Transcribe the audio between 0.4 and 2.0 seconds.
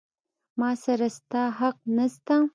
ما سره ستا حق